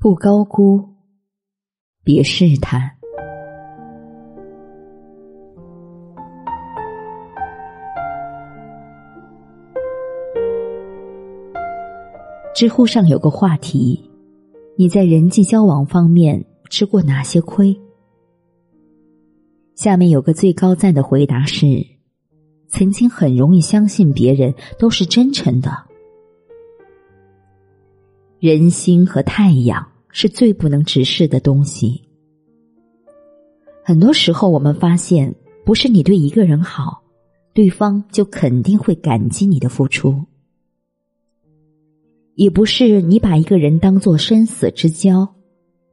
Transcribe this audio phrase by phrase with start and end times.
[0.00, 0.94] 不高估，
[2.04, 2.88] 别试探。
[12.54, 14.08] 知乎上有个话题：
[14.76, 17.76] 你在人际交往方面吃过哪些亏？
[19.74, 21.84] 下面有个最高赞的回答是：
[22.68, 25.87] 曾经很容易相信别人都是真诚的。
[28.40, 32.00] 人心和太阳是最不能直视的东西。
[33.84, 35.34] 很多时候，我们发现，
[35.64, 37.02] 不是你对一个人好，
[37.52, 40.12] 对方就肯定会感激你的付出；
[42.36, 45.34] 也不是你把一个人当做生死之交，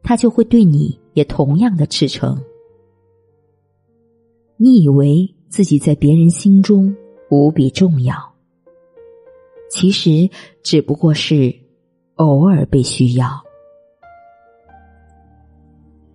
[0.03, 2.39] 他就会对你也同样的赤诚。
[4.57, 6.95] 你以为自己在别人心中
[7.31, 8.15] 无比重要，
[9.71, 10.29] 其实
[10.61, 11.64] 只不过是。
[12.15, 13.27] 偶尔被需要，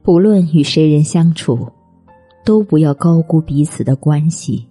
[0.03, 1.71] 不论与谁人相处，
[2.43, 4.67] 都不要高估彼此的关系，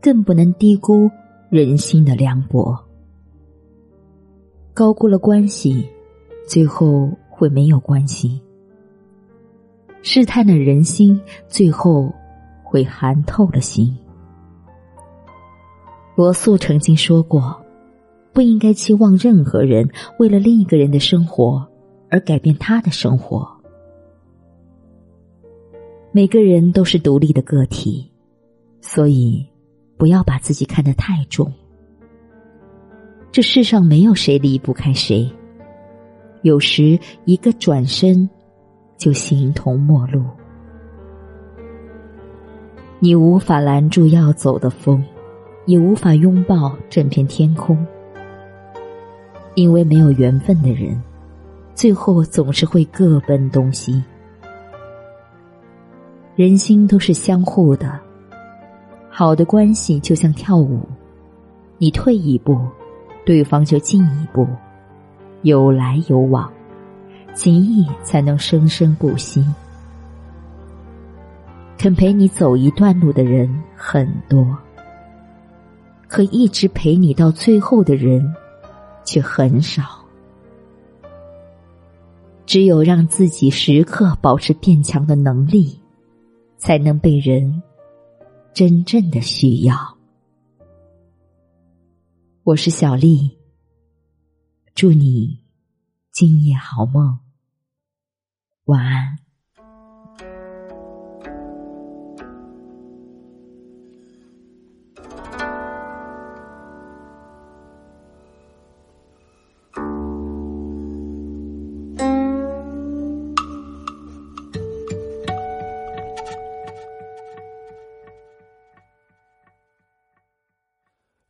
[0.00, 1.10] 更不能低估
[1.50, 2.78] 人心的凉薄。
[4.72, 5.84] 高估了关系，
[6.46, 8.40] 最后会没有关系；
[10.02, 12.14] 试探了人心，最后
[12.62, 13.92] 会寒透了心。
[16.14, 17.60] 罗素曾经说过。
[18.36, 21.66] 不应该期望任何人为了另一个人的生活
[22.10, 23.48] 而改变他的生活。
[26.12, 28.12] 每个人都是独立的个体，
[28.82, 29.42] 所以
[29.96, 31.50] 不要把自己看得太重。
[33.32, 35.26] 这世上没有谁离不开谁，
[36.42, 38.28] 有时一个转身
[38.98, 40.22] 就形同陌路。
[42.98, 45.02] 你无法拦住要走的风，
[45.64, 47.82] 也无法拥抱整片天空。
[49.56, 51.02] 因为没有缘分的人，
[51.74, 54.04] 最后总是会各奔东西。
[56.34, 57.98] 人心都是相互的，
[59.08, 60.86] 好的关系就像跳舞，
[61.78, 62.60] 你退一步，
[63.24, 64.46] 对方就进一步，
[65.40, 66.52] 有来有往，
[67.34, 69.42] 情谊才能生生不息。
[71.78, 74.46] 肯陪你走一段路的人很多，
[76.08, 78.22] 可一直陪你到最后的人。
[79.06, 80.04] 却很少。
[82.44, 85.80] 只有让自己时刻保持变强的能力，
[86.58, 87.62] 才能被人
[88.52, 89.96] 真正的需要。
[92.44, 93.36] 我是小丽，
[94.74, 95.40] 祝你
[96.12, 97.18] 今夜好梦，
[98.66, 99.25] 晚安。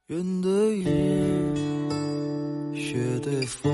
[0.08, 0.84] 云对雨，
[2.76, 3.72] 雪对风，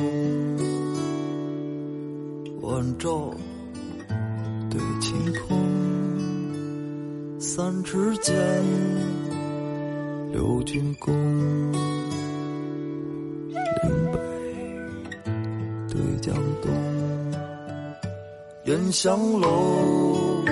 [2.62, 3.31] 晚照
[4.71, 5.15] 对晴
[5.47, 5.59] 空，
[7.38, 8.34] 三尺剑，
[10.32, 11.12] 六钧弓，
[13.50, 13.60] 岭
[14.10, 14.19] 北
[15.91, 16.72] 对江东，
[18.65, 20.42] 烟香楼，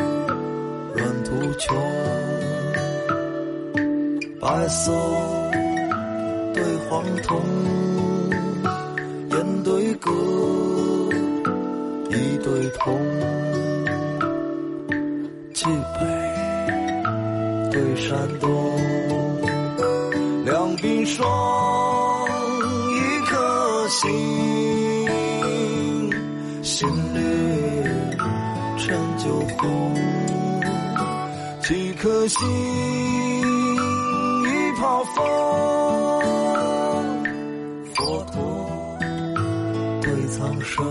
[0.95, 1.75] 软土穷，
[4.39, 5.40] 白色。
[6.91, 7.41] 黄铜，
[9.31, 10.11] 烟对歌，
[12.11, 12.99] 一对铜，
[15.55, 15.67] 冀
[16.01, 16.01] 北
[17.71, 18.51] 对山东，
[20.45, 22.29] 两鬓霜，
[22.91, 24.11] 一颗心，
[26.65, 27.21] 心绿
[28.79, 29.95] 成酒红，
[31.63, 32.49] 几颗心，
[34.43, 35.50] 一泡风。
[38.33, 38.99] 多
[40.01, 40.85] 对苍生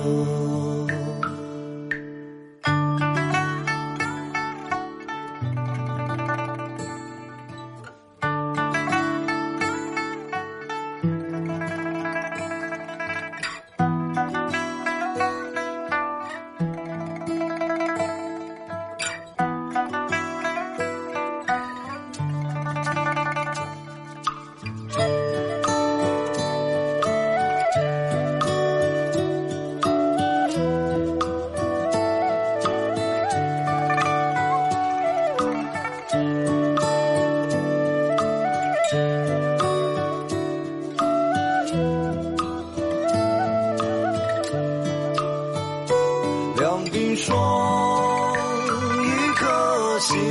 [50.20, 50.28] 心，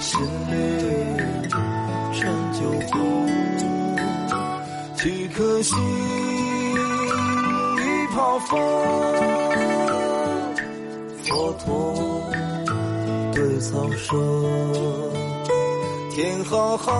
[0.00, 0.18] 心
[0.50, 0.54] 里
[2.12, 2.18] 陈
[2.52, 2.58] 旧
[2.88, 2.94] 风，
[4.96, 5.76] 几颗心
[7.78, 7.80] 一
[8.14, 8.58] 泡风，
[11.22, 11.94] 佛陀
[13.34, 14.10] 对苍生，
[16.10, 16.92] 天浩浩，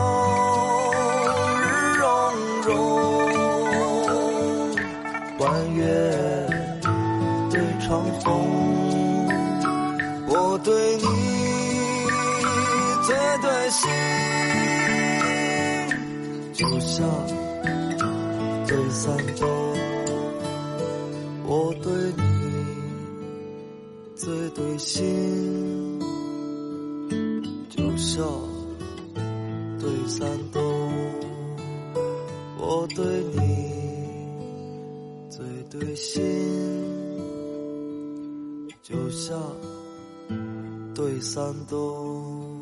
[1.63, 1.65] 日
[1.99, 2.05] 融
[2.63, 2.73] 融，
[5.39, 5.85] 弯月
[7.51, 8.84] 对长虹，
[13.71, 13.91] 心，
[16.53, 17.09] 就像
[18.67, 19.47] 对三斗，
[21.47, 22.23] 我对你
[24.15, 26.01] 最对心，
[27.71, 28.25] 就像
[29.79, 30.63] 对三冬，
[32.59, 33.39] 我对你
[35.31, 36.23] 最对心，
[38.83, 39.39] 就像
[40.95, 42.54] 对三冬。